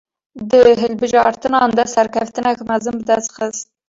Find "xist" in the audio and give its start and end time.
3.35-3.67